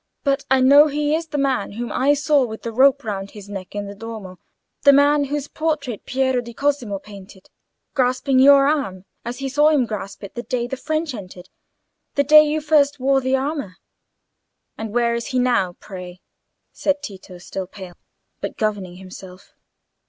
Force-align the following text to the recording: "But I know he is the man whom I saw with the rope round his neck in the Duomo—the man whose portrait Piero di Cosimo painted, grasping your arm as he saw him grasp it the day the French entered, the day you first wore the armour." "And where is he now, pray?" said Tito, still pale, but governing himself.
"But 0.23 0.45
I 0.49 0.61
know 0.61 0.87
he 0.87 1.13
is 1.13 1.27
the 1.27 1.37
man 1.37 1.73
whom 1.73 1.91
I 1.91 2.15
saw 2.15 2.43
with 2.43 2.63
the 2.63 2.71
rope 2.71 3.03
round 3.03 3.29
his 3.29 3.47
neck 3.47 3.75
in 3.75 3.85
the 3.85 3.93
Duomo—the 3.93 4.91
man 4.91 5.25
whose 5.25 5.47
portrait 5.47 6.05
Piero 6.07 6.41
di 6.41 6.55
Cosimo 6.55 6.97
painted, 6.97 7.51
grasping 7.93 8.39
your 8.39 8.67
arm 8.67 9.05
as 9.23 9.37
he 9.37 9.47
saw 9.47 9.69
him 9.69 9.85
grasp 9.85 10.23
it 10.23 10.33
the 10.33 10.41
day 10.41 10.65
the 10.65 10.75
French 10.75 11.13
entered, 11.13 11.49
the 12.15 12.23
day 12.23 12.41
you 12.41 12.61
first 12.61 12.99
wore 12.99 13.21
the 13.21 13.35
armour." 13.35 13.75
"And 14.75 14.91
where 14.91 15.13
is 15.13 15.27
he 15.27 15.37
now, 15.37 15.73
pray?" 15.79 16.19
said 16.71 17.03
Tito, 17.03 17.37
still 17.37 17.67
pale, 17.67 17.93
but 18.39 18.57
governing 18.57 18.95
himself. 18.95 19.53